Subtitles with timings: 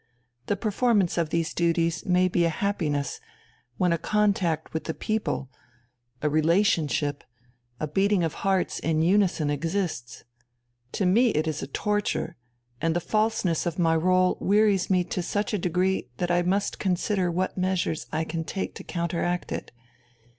[0.47, 3.19] The performance of these duties may be a happiness
[3.77, 5.51] when a contact with the people,
[6.23, 7.23] a relationship,
[7.79, 10.23] a beating of hearts in unison exists.
[10.93, 12.35] To me it is a torture,
[12.81, 16.79] and the falseness of my rôle wearies me to such a degree that I must
[16.79, 19.71] consider what measures I can take to counteract it.